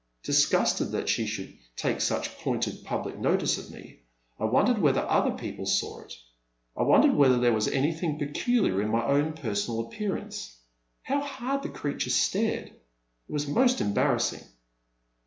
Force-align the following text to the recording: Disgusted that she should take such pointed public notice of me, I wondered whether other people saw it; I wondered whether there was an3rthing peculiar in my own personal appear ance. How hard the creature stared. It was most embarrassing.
Disgusted 0.23 0.89
that 0.93 1.09
she 1.09 1.27
should 1.27 1.55
take 1.75 2.01
such 2.01 2.35
pointed 2.39 2.83
public 2.83 3.19
notice 3.19 3.59
of 3.59 3.69
me, 3.69 3.99
I 4.39 4.45
wondered 4.45 4.79
whether 4.79 5.01
other 5.01 5.29
people 5.29 5.67
saw 5.67 5.99
it; 6.01 6.11
I 6.75 6.81
wondered 6.81 7.13
whether 7.13 7.37
there 7.37 7.53
was 7.53 7.67
an3rthing 7.67 8.17
peculiar 8.17 8.81
in 8.81 8.89
my 8.89 9.05
own 9.05 9.33
personal 9.33 9.81
appear 9.81 10.15
ance. 10.17 10.57
How 11.03 11.19
hard 11.21 11.61
the 11.61 11.69
creature 11.69 12.09
stared. 12.09 12.69
It 12.69 13.29
was 13.31 13.45
most 13.45 13.79
embarrassing. 13.79 14.41